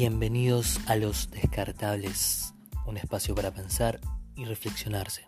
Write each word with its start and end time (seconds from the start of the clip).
Bienvenidos 0.00 0.78
a 0.86 0.94
Los 0.94 1.28
Descartables, 1.32 2.54
un 2.86 2.98
espacio 2.98 3.34
para 3.34 3.50
pensar 3.50 4.00
y 4.36 4.44
reflexionarse. 4.44 5.26